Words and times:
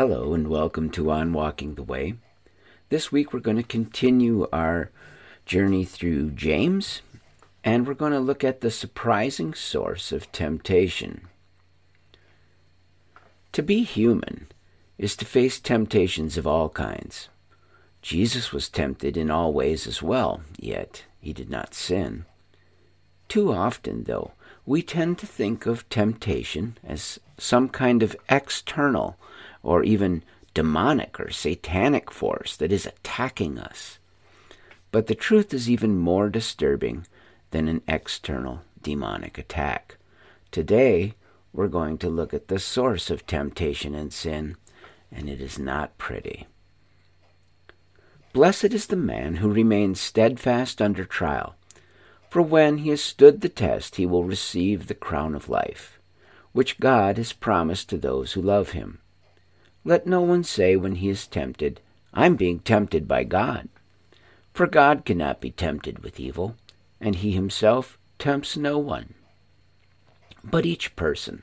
Hello, 0.00 0.32
and 0.32 0.48
welcome 0.48 0.88
to 0.92 1.10
On 1.10 1.30
Walking 1.30 1.74
the 1.74 1.82
Way. 1.82 2.14
This 2.88 3.12
week 3.12 3.34
we're 3.34 3.40
going 3.40 3.58
to 3.58 3.62
continue 3.62 4.48
our 4.50 4.90
journey 5.44 5.84
through 5.84 6.30
James, 6.30 7.02
and 7.62 7.86
we're 7.86 7.92
going 7.92 8.12
to 8.12 8.18
look 8.18 8.42
at 8.42 8.62
the 8.62 8.70
surprising 8.70 9.52
source 9.52 10.10
of 10.10 10.32
temptation. 10.32 11.28
To 13.52 13.62
be 13.62 13.82
human 13.82 14.46
is 14.96 15.14
to 15.16 15.26
face 15.26 15.60
temptations 15.60 16.38
of 16.38 16.46
all 16.46 16.70
kinds. 16.70 17.28
Jesus 18.00 18.54
was 18.54 18.70
tempted 18.70 19.18
in 19.18 19.30
all 19.30 19.52
ways 19.52 19.86
as 19.86 20.02
well, 20.02 20.40
yet 20.58 21.04
he 21.20 21.34
did 21.34 21.50
not 21.50 21.74
sin. 21.74 22.24
Too 23.28 23.52
often, 23.52 24.04
though, 24.04 24.32
we 24.64 24.80
tend 24.80 25.18
to 25.18 25.26
think 25.26 25.66
of 25.66 25.86
temptation 25.90 26.78
as 26.82 27.20
some 27.36 27.68
kind 27.68 28.02
of 28.02 28.16
external 28.30 29.18
or 29.62 29.82
even 29.82 30.22
demonic 30.54 31.20
or 31.20 31.30
satanic 31.30 32.10
force 32.10 32.56
that 32.56 32.72
is 32.72 32.86
attacking 32.86 33.58
us. 33.58 33.98
But 34.92 35.06
the 35.06 35.14
truth 35.14 35.54
is 35.54 35.70
even 35.70 35.98
more 35.98 36.28
disturbing 36.28 37.06
than 37.50 37.68
an 37.68 37.82
external 37.86 38.62
demonic 38.82 39.38
attack. 39.38 39.96
Today, 40.50 41.14
we're 41.52 41.68
going 41.68 41.98
to 41.98 42.08
look 42.08 42.34
at 42.34 42.48
the 42.48 42.58
source 42.58 43.10
of 43.10 43.26
temptation 43.26 43.94
and 43.94 44.12
sin, 44.12 44.56
and 45.12 45.28
it 45.28 45.40
is 45.40 45.58
not 45.58 45.98
pretty. 45.98 46.46
Blessed 48.32 48.72
is 48.72 48.86
the 48.86 48.96
man 48.96 49.36
who 49.36 49.50
remains 49.50 50.00
steadfast 50.00 50.80
under 50.80 51.04
trial, 51.04 51.56
for 52.30 52.42
when 52.42 52.78
he 52.78 52.90
has 52.90 53.02
stood 53.02 53.40
the 53.40 53.48
test, 53.48 53.96
he 53.96 54.06
will 54.06 54.22
receive 54.22 54.86
the 54.86 54.94
crown 54.94 55.34
of 55.34 55.48
life, 55.48 55.98
which 56.52 56.78
God 56.78 57.16
has 57.16 57.32
promised 57.32 57.88
to 57.90 57.98
those 57.98 58.32
who 58.32 58.42
love 58.42 58.70
him. 58.70 59.00
Let 59.84 60.06
no 60.06 60.20
one 60.20 60.44
say 60.44 60.76
when 60.76 60.96
he 60.96 61.08
is 61.08 61.26
tempted, 61.26 61.80
I'm 62.12 62.36
being 62.36 62.60
tempted 62.60 63.08
by 63.08 63.24
God. 63.24 63.68
For 64.52 64.66
God 64.66 65.04
cannot 65.04 65.40
be 65.40 65.50
tempted 65.50 66.00
with 66.00 66.20
evil, 66.20 66.56
and 67.00 67.16
he 67.16 67.32
himself 67.32 67.98
tempts 68.18 68.56
no 68.56 68.78
one. 68.78 69.14
But 70.44 70.66
each 70.66 70.96
person 70.96 71.42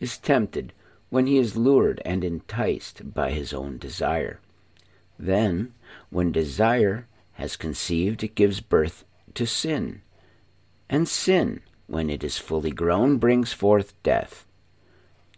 is 0.00 0.18
tempted 0.18 0.72
when 1.10 1.26
he 1.26 1.38
is 1.38 1.56
lured 1.56 2.00
and 2.04 2.24
enticed 2.24 3.12
by 3.14 3.30
his 3.32 3.52
own 3.52 3.78
desire. 3.78 4.40
Then, 5.18 5.74
when 6.08 6.32
desire 6.32 7.06
has 7.34 7.56
conceived, 7.56 8.22
it 8.24 8.34
gives 8.34 8.60
birth 8.60 9.04
to 9.34 9.46
sin. 9.46 10.02
And 10.88 11.08
sin, 11.08 11.60
when 11.86 12.10
it 12.10 12.24
is 12.24 12.38
fully 12.38 12.70
grown, 12.70 13.18
brings 13.18 13.52
forth 13.52 14.00
death. 14.02 14.44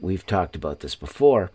We've 0.00 0.26
talked 0.26 0.56
about 0.56 0.80
this 0.80 0.94
before. 0.94 1.50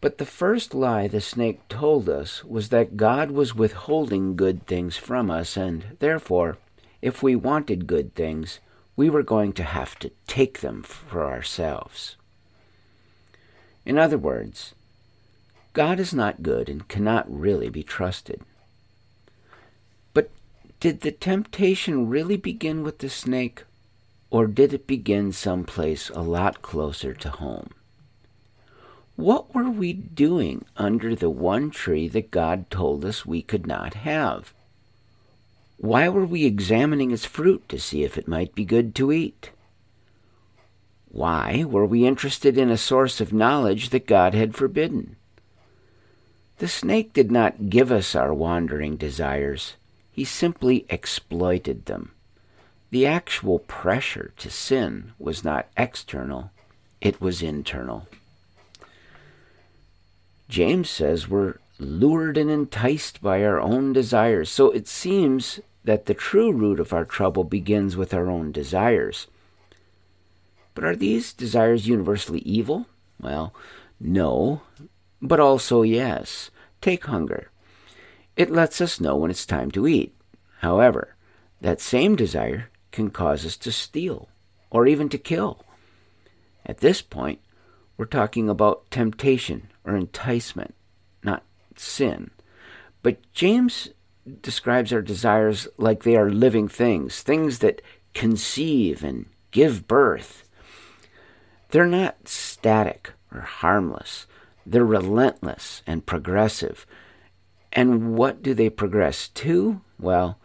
But 0.00 0.18
the 0.18 0.26
first 0.26 0.74
lie 0.74 1.08
the 1.08 1.20
snake 1.20 1.68
told 1.68 2.08
us 2.08 2.42
was 2.44 2.70
that 2.70 2.96
God 2.96 3.30
was 3.30 3.54
withholding 3.54 4.34
good 4.34 4.66
things 4.66 4.96
from 4.96 5.30
us, 5.30 5.56
and 5.56 5.96
therefore, 5.98 6.56
if 7.02 7.22
we 7.22 7.36
wanted 7.36 7.86
good 7.86 8.14
things, 8.14 8.60
we 8.96 9.10
were 9.10 9.22
going 9.22 9.52
to 9.54 9.62
have 9.62 9.98
to 9.98 10.10
take 10.26 10.60
them 10.60 10.82
for 10.82 11.24
ourselves. 11.24 12.16
In 13.84 13.98
other 13.98 14.18
words, 14.18 14.74
God 15.72 16.00
is 16.00 16.12
not 16.12 16.42
good 16.42 16.68
and 16.68 16.88
cannot 16.88 17.24
really 17.30 17.68
be 17.68 17.82
trusted. 17.82 18.42
But 20.12 20.30
did 20.80 21.00
the 21.00 21.12
temptation 21.12 22.08
really 22.08 22.36
begin 22.36 22.82
with 22.82 22.98
the 22.98 23.08
snake, 23.08 23.64
or 24.30 24.46
did 24.46 24.72
it 24.72 24.86
begin 24.86 25.32
someplace 25.32 26.08
a 26.10 26.22
lot 26.22 26.62
closer 26.62 27.12
to 27.14 27.28
home? 27.30 27.70
What 29.16 29.54
were 29.54 29.68
we 29.68 29.92
doing 29.92 30.64
under 30.76 31.14
the 31.14 31.28
one 31.28 31.70
tree 31.70 32.08
that 32.08 32.30
God 32.30 32.70
told 32.70 33.04
us 33.04 33.26
we 33.26 33.42
could 33.42 33.66
not 33.66 33.94
have? 33.94 34.54
Why 35.76 36.08
were 36.08 36.24
we 36.24 36.44
examining 36.44 37.10
its 37.10 37.24
fruit 37.24 37.68
to 37.68 37.78
see 37.78 38.04
if 38.04 38.16
it 38.16 38.28
might 38.28 38.54
be 38.54 38.64
good 38.64 38.94
to 38.94 39.12
eat? 39.12 39.50
Why 41.08 41.64
were 41.64 41.84
we 41.84 42.06
interested 42.06 42.56
in 42.56 42.70
a 42.70 42.76
source 42.76 43.20
of 43.20 43.32
knowledge 43.32 43.90
that 43.90 44.06
God 44.06 44.32
had 44.32 44.54
forbidden? 44.54 45.16
The 46.58 46.68
snake 46.68 47.12
did 47.12 47.32
not 47.32 47.68
give 47.68 47.90
us 47.90 48.14
our 48.14 48.32
wandering 48.32 48.96
desires, 48.96 49.74
he 50.12 50.24
simply 50.24 50.84
exploited 50.88 51.86
them. 51.86 52.12
The 52.90 53.06
actual 53.06 53.60
pressure 53.60 54.32
to 54.38 54.50
sin 54.50 55.12
was 55.18 55.44
not 55.44 55.68
external, 55.76 56.50
it 57.00 57.20
was 57.20 57.40
internal. 57.40 58.08
James 60.48 60.90
says 60.90 61.28
we're 61.28 61.58
lured 61.78 62.36
and 62.36 62.50
enticed 62.50 63.22
by 63.22 63.44
our 63.44 63.60
own 63.60 63.92
desires. 63.92 64.50
So 64.50 64.70
it 64.70 64.88
seems 64.88 65.60
that 65.84 66.06
the 66.06 66.14
true 66.14 66.52
root 66.52 66.80
of 66.80 66.92
our 66.92 67.04
trouble 67.04 67.44
begins 67.44 67.96
with 67.96 68.12
our 68.12 68.28
own 68.28 68.50
desires. 68.52 69.28
But 70.74 70.84
are 70.84 70.96
these 70.96 71.32
desires 71.32 71.86
universally 71.86 72.40
evil? 72.40 72.86
Well, 73.20 73.54
no, 74.00 74.62
but 75.22 75.40
also 75.40 75.82
yes. 75.82 76.50
Take 76.80 77.04
hunger. 77.06 77.50
It 78.36 78.50
lets 78.50 78.80
us 78.80 79.00
know 79.00 79.16
when 79.16 79.30
it's 79.30 79.46
time 79.46 79.70
to 79.72 79.86
eat. 79.86 80.14
However, 80.58 81.14
that 81.60 81.80
same 81.80 82.16
desire 82.16 82.68
can 82.90 83.10
cause 83.10 83.44
us 83.46 83.56
to 83.58 83.72
steal 83.72 84.28
or 84.70 84.86
even 84.86 85.08
to 85.08 85.18
kill. 85.18 85.64
At 86.64 86.78
this 86.78 87.02
point, 87.02 87.40
we're 87.96 88.06
talking 88.06 88.48
about 88.48 88.90
temptation 88.90 89.68
or 89.84 89.96
enticement, 89.96 90.74
not 91.22 91.42
sin. 91.76 92.30
But 93.02 93.18
James 93.32 93.88
describes 94.42 94.92
our 94.92 95.02
desires 95.02 95.68
like 95.76 96.02
they 96.02 96.16
are 96.16 96.30
living 96.30 96.68
things, 96.68 97.22
things 97.22 97.58
that 97.60 97.82
conceive 98.14 99.02
and 99.02 99.26
give 99.50 99.88
birth. 99.88 100.48
They're 101.70 101.86
not 101.86 102.28
static 102.28 103.12
or 103.32 103.40
harmless. 103.40 104.26
They're 104.66 104.84
relentless 104.84 105.82
and 105.86 106.06
progressive. 106.06 106.86
And 107.72 108.14
what 108.16 108.42
do 108.42 108.54
they 108.54 108.70
progress 108.70 109.28
to? 109.28 109.80
Well, 109.98 110.38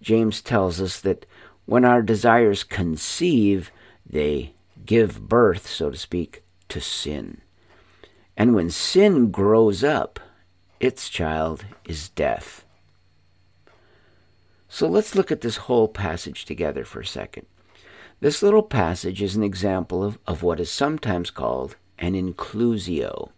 James 0.00 0.40
tells 0.40 0.80
us 0.80 1.00
that 1.00 1.26
when 1.66 1.84
our 1.84 2.02
desires 2.02 2.64
conceive, 2.64 3.70
they 4.04 4.54
give 4.84 5.28
birth, 5.28 5.66
so 5.68 5.90
to 5.90 5.96
speak, 5.96 6.42
to 6.68 6.80
sin. 6.80 7.40
And 8.36 8.54
when 8.54 8.70
sin 8.70 9.30
grows 9.30 9.84
up, 9.84 10.18
its 10.80 11.08
child 11.08 11.64
is 11.84 12.08
death. 12.08 12.64
So 14.68 14.88
let's 14.88 15.14
look 15.14 15.30
at 15.30 15.42
this 15.42 15.58
whole 15.58 15.86
passage 15.86 16.44
together 16.44 16.84
for 16.84 17.00
a 17.00 17.06
second. 17.06 17.46
This 18.20 18.42
little 18.42 18.62
passage 18.62 19.20
is 19.20 19.36
an 19.36 19.42
example 19.42 20.02
of, 20.02 20.18
of 20.26 20.42
what 20.42 20.60
is 20.60 20.70
sometimes 20.70 21.30
called 21.30 21.76
an 21.98 22.14
inclusio, 22.14 23.30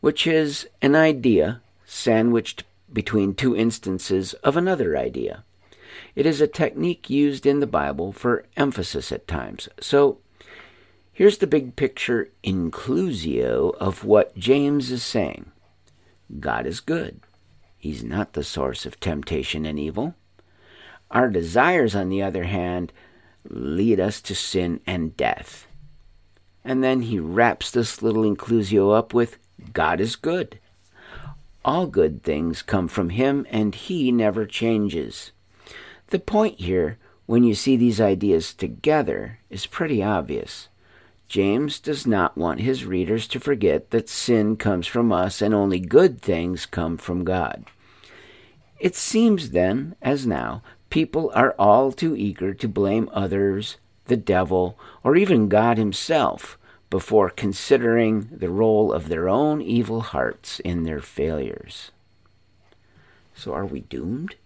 which 0.00 0.26
is 0.26 0.68
an 0.80 0.94
idea 0.94 1.60
sandwiched 1.84 2.64
between 2.92 3.34
two 3.34 3.56
instances 3.56 4.32
of 4.34 4.56
another 4.56 4.96
idea. 4.96 5.44
It 6.14 6.26
is 6.26 6.40
a 6.40 6.46
technique 6.46 7.10
used 7.10 7.44
in 7.44 7.60
the 7.60 7.66
Bible 7.66 8.12
for 8.12 8.46
emphasis 8.56 9.10
at 9.10 9.26
times. 9.26 9.68
So 9.80 10.18
here's 11.12 11.38
the 11.38 11.46
big 11.46 11.76
picture 11.76 12.30
inclusio 12.44 13.74
of 13.76 14.04
what 14.04 14.36
James 14.36 14.90
is 14.90 15.02
saying 15.02 15.50
God 16.40 16.66
is 16.66 16.80
good, 16.80 17.20
He's 17.76 18.02
not 18.02 18.32
the 18.32 18.44
source 18.44 18.86
of 18.86 18.98
temptation 18.98 19.66
and 19.66 19.78
evil. 19.78 20.14
Our 21.10 21.28
desires, 21.28 21.94
on 21.94 22.08
the 22.08 22.22
other 22.22 22.44
hand, 22.44 22.92
lead 23.48 24.00
us 24.00 24.20
to 24.22 24.34
sin 24.34 24.80
and 24.86 25.16
death. 25.16 25.66
And 26.64 26.82
then 26.82 27.02
he 27.02 27.18
wraps 27.18 27.70
this 27.70 28.02
little 28.02 28.22
inclusio 28.22 28.96
up 28.96 29.12
with 29.12 29.36
God 29.74 30.00
is 30.00 30.16
good. 30.16 30.58
All 31.62 31.86
good 31.86 32.22
things 32.22 32.62
come 32.62 32.88
from 32.88 33.10
him, 33.10 33.46
and 33.50 33.74
he 33.74 34.10
never 34.10 34.46
changes. 34.46 35.32
The 36.08 36.18
point 36.18 36.60
here, 36.60 36.98
when 37.26 37.44
you 37.44 37.54
see 37.54 37.76
these 37.76 38.00
ideas 38.00 38.52
together, 38.52 39.38
is 39.50 39.66
pretty 39.66 40.02
obvious. 40.02 40.68
James 41.28 41.80
does 41.80 42.06
not 42.06 42.36
want 42.36 42.60
his 42.60 42.84
readers 42.84 43.26
to 43.28 43.40
forget 43.40 43.90
that 43.90 44.08
sin 44.08 44.56
comes 44.56 44.86
from 44.86 45.10
us 45.10 45.40
and 45.40 45.54
only 45.54 45.80
good 45.80 46.20
things 46.20 46.66
come 46.66 46.96
from 46.96 47.24
God. 47.24 47.64
It 48.78 48.94
seems 48.94 49.50
then, 49.50 49.96
as 50.02 50.26
now, 50.26 50.62
people 50.90 51.32
are 51.34 51.54
all 51.58 51.90
too 51.90 52.14
eager 52.14 52.52
to 52.54 52.68
blame 52.68 53.08
others, 53.12 53.78
the 54.04 54.16
devil, 54.16 54.78
or 55.02 55.16
even 55.16 55.48
God 55.48 55.78
himself 55.78 56.58
before 56.90 57.30
considering 57.30 58.28
the 58.30 58.50
role 58.50 58.92
of 58.92 59.08
their 59.08 59.28
own 59.28 59.62
evil 59.62 60.02
hearts 60.02 60.60
in 60.60 60.84
their 60.84 61.00
failures. 61.00 61.90
So 63.34 63.52
are 63.54 63.66
we 63.66 63.80
doomed? 63.80 64.36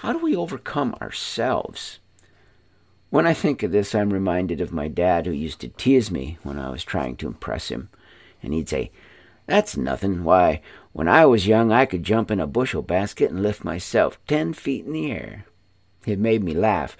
How 0.00 0.12
do 0.12 0.18
we 0.18 0.36
overcome 0.36 0.94
ourselves? 1.00 2.00
When 3.08 3.26
I 3.26 3.32
think 3.32 3.62
of 3.62 3.72
this, 3.72 3.94
I'm 3.94 4.12
reminded 4.12 4.60
of 4.60 4.70
my 4.70 4.88
dad 4.88 5.24
who 5.24 5.32
used 5.32 5.60
to 5.60 5.68
tease 5.68 6.10
me 6.10 6.36
when 6.42 6.58
I 6.58 6.68
was 6.68 6.84
trying 6.84 7.16
to 7.16 7.26
impress 7.26 7.68
him. 7.68 7.88
And 8.42 8.52
he'd 8.52 8.68
say, 8.68 8.90
That's 9.46 9.74
nothing. 9.74 10.22
Why, 10.22 10.60
when 10.92 11.08
I 11.08 11.24
was 11.24 11.46
young, 11.46 11.72
I 11.72 11.86
could 11.86 12.02
jump 12.02 12.30
in 12.30 12.40
a 12.40 12.46
bushel 12.46 12.82
basket 12.82 13.30
and 13.30 13.42
lift 13.42 13.64
myself 13.64 14.18
ten 14.26 14.52
feet 14.52 14.84
in 14.84 14.92
the 14.92 15.10
air. 15.10 15.46
It 16.04 16.18
made 16.18 16.44
me 16.44 16.52
laugh, 16.52 16.96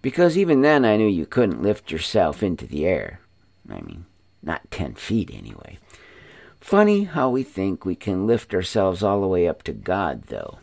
because 0.00 0.38
even 0.38 0.62
then 0.62 0.84
I 0.84 0.96
knew 0.96 1.08
you 1.08 1.26
couldn't 1.26 1.62
lift 1.62 1.90
yourself 1.90 2.44
into 2.44 2.66
the 2.66 2.86
air. 2.86 3.18
I 3.68 3.80
mean, 3.80 4.06
not 4.40 4.70
ten 4.70 4.94
feet 4.94 5.30
anyway. 5.32 5.78
Funny 6.60 7.04
how 7.04 7.28
we 7.28 7.42
think 7.42 7.84
we 7.84 7.96
can 7.96 8.26
lift 8.26 8.54
ourselves 8.54 9.02
all 9.02 9.20
the 9.20 9.26
way 9.26 9.48
up 9.48 9.64
to 9.64 9.72
God, 9.72 10.24
though. 10.28 10.58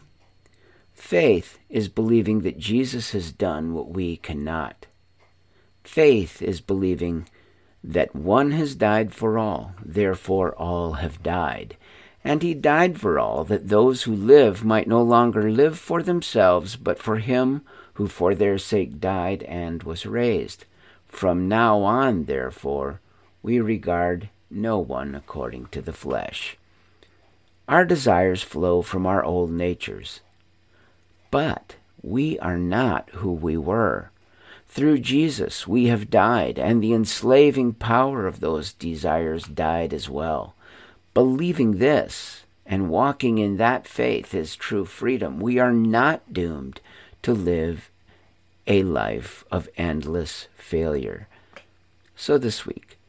Faith 0.94 1.60
is 1.70 1.90
believing 1.90 2.42
that 2.42 2.58
Jesus 2.58 3.12
has 3.12 3.32
done 3.32 3.74
what 3.74 3.90
we 3.90 4.18
cannot. 4.18 4.88
Faith 5.84 6.42
is 6.42 6.62
believing 6.62 7.28
that 7.84 8.16
one 8.16 8.52
has 8.52 8.76
died 8.76 9.14
for 9.14 9.38
all, 9.38 9.74
therefore 9.84 10.54
all 10.56 10.94
have 10.94 11.22
died. 11.22 11.76
And 12.24 12.42
he 12.42 12.54
died 12.54 13.00
for 13.00 13.20
all, 13.20 13.44
that 13.44 13.68
those 13.68 14.04
who 14.04 14.16
live 14.16 14.64
might 14.64 14.88
no 14.88 15.02
longer 15.02 15.52
live 15.52 15.78
for 15.78 16.02
themselves, 16.02 16.78
but 16.78 16.98
for 16.98 17.18
him 17.18 17.64
who 17.96 18.08
for 18.08 18.34
their 18.34 18.58
sake 18.58 19.02
died 19.02 19.44
and 19.44 19.84
was 19.84 20.06
raised. 20.06 20.66
From 21.08 21.48
now 21.50 21.82
on, 21.82 22.26
therefore, 22.26 23.02
we 23.42 23.60
regard 23.60 24.30
no 24.50 24.80
one 24.80 25.16
according 25.16 25.66
to 25.68 25.82
the 25.82 25.94
flesh. 25.94 26.58
Our 27.68 27.86
desires 27.86 28.42
flow 28.42 28.82
from 28.82 29.06
our 29.06 29.24
old 29.24 29.52
natures. 29.52 30.22
But 31.34 31.78
we 32.04 32.38
are 32.38 32.60
not 32.60 33.10
who 33.16 33.32
we 33.32 33.58
were. 33.58 34.12
Through 34.68 35.00
Jesus 35.00 35.68
we 35.68 35.88
have 35.88 36.12
died, 36.12 36.60
and 36.60 36.80
the 36.80 36.94
enslaving 36.94 37.74
power 37.74 38.28
of 38.28 38.40
those 38.40 38.72
desires 38.74 39.46
died 39.46 39.96
as 39.96 40.08
well. 40.08 40.54
Believing 41.16 41.80
this 41.80 42.44
and 42.68 42.88
walking 42.88 43.40
in 43.40 43.58
that 43.58 43.88
faith 43.88 44.36
is 44.36 44.56
true 44.56 44.86
freedom. 44.86 45.40
We 45.40 45.58
are 45.58 45.74
not 45.74 46.32
doomed 46.32 46.80
to 47.24 47.34
live 47.34 47.90
a 48.68 48.84
life 48.84 49.44
of 49.50 49.68
endless 49.76 50.48
failure. 50.56 51.28
So 52.16 52.38
this 52.38 52.68
week, 52.68 53.00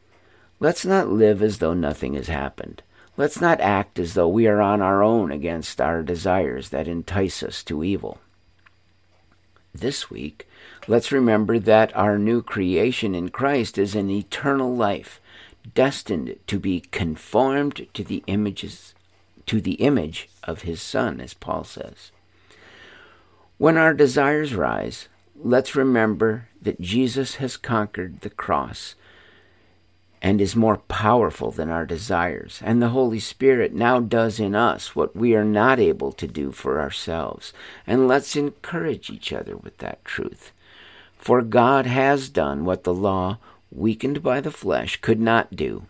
let's 0.59 0.83
not 0.83 1.09
live 1.09 1.43
as 1.43 1.59
though 1.59 1.75
nothing 1.75 2.15
has 2.15 2.27
happened. 2.27 2.81
Let's 3.17 3.39
not 3.39 3.61
act 3.61 3.97
as 3.97 4.13
though 4.13 4.27
we 4.27 4.45
are 4.47 4.61
on 4.61 4.81
our 4.81 5.01
own 5.01 5.31
against 5.31 5.79
our 5.79 6.03
desires 6.03 6.69
that 6.69 6.87
entice 6.87 7.41
us 7.43 7.63
to 7.63 7.83
evil. 7.83 8.19
This 9.73 10.09
week, 10.09 10.47
let's 10.87 11.11
remember 11.11 11.59
that 11.59 11.95
our 11.95 12.17
new 12.17 12.41
creation 12.41 13.15
in 13.15 13.29
Christ 13.29 13.77
is 13.77 13.95
an 13.95 14.09
eternal 14.09 14.75
life, 14.75 15.21
destined 15.73 16.35
to 16.47 16.59
be 16.59 16.81
conformed 16.81 17.87
to 17.93 18.03
the 18.03 18.23
images 18.27 18.93
to 19.45 19.61
the 19.61 19.73
image 19.73 20.27
of 20.43 20.63
his 20.63 20.81
son 20.81 21.21
as 21.21 21.33
Paul 21.33 21.63
says. 21.63 22.11
When 23.57 23.77
our 23.77 23.93
desires 23.93 24.55
rise, 24.55 25.07
let's 25.35 25.75
remember 25.75 26.47
that 26.61 26.81
Jesus 26.81 27.35
has 27.35 27.57
conquered 27.57 28.21
the 28.21 28.29
cross 28.29 28.95
and 30.21 30.41
is 30.41 30.55
more 30.55 30.77
powerful 30.77 31.51
than 31.51 31.69
our 31.69 31.85
desires. 31.85 32.61
And 32.63 32.81
the 32.81 32.89
Holy 32.89 33.19
Spirit 33.19 33.73
now 33.73 33.99
does 33.99 34.39
in 34.39 34.55
us 34.55 34.95
what 34.95 35.15
we 35.15 35.35
are 35.35 35.45
not 35.45 35.79
able 35.79 36.11
to 36.13 36.27
do 36.27 36.51
for 36.51 36.79
ourselves. 36.79 37.53
And 37.85 38.07
let's 38.07 38.35
encourage 38.35 39.09
each 39.09 39.31
other 39.31 39.55
with 39.55 39.77
that 39.79 40.03
truth. 40.05 40.51
For 41.17 41.41
God 41.41 41.85
has 41.85 42.29
done 42.29 42.65
what 42.65 42.83
the 42.83 42.93
law, 42.93 43.37
weakened 43.71 44.23
by 44.23 44.41
the 44.41 44.51
flesh, 44.51 45.01
could 45.01 45.19
not 45.19 45.55
do. 45.55 45.85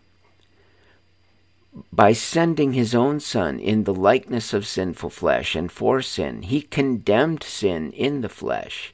By 1.92 2.13
sending 2.13 2.74
his 2.74 2.95
own 2.95 3.19
Son 3.19 3.60
in 3.60 3.83
the 3.83 3.94
likeness 3.94 4.54
of 4.54 4.66
sinful 4.66 5.10
flesh 5.10 5.56
and 5.56 5.72
for 5.72 6.01
sin, 6.01 6.44
he 6.44 6.62
condemned 6.62 7.44
sin 7.44 7.92
in 7.92 8.22
the 8.22 8.30
flesh 8.30 8.94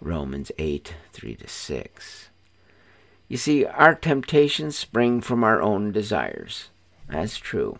Romans 0.00 0.52
8 0.58 0.94
3 1.12 1.34
to 1.36 1.48
6. 1.48 2.28
You 3.28 3.36
see, 3.36 3.64
our 3.64 3.94
temptations 3.94 4.76
spring 4.76 5.20
from 5.20 5.42
our 5.42 5.60
own 5.60 5.92
desires. 5.92 6.68
That's 7.08 7.38
true. 7.38 7.78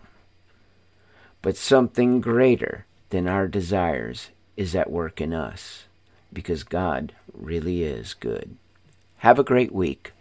But 1.41 1.55
something 1.55 2.19
greater 2.19 2.85
than 3.09 3.27
our 3.27 3.47
desires 3.47 4.31
is 4.57 4.75
at 4.75 4.91
work 4.91 5.21
in 5.21 5.33
us, 5.33 5.85
because 6.33 6.63
God 6.63 7.13
really 7.33 7.83
is 7.83 8.13
good. 8.13 8.57
Have 9.17 9.39
a 9.39 9.43
great 9.43 9.71
week. 9.71 10.11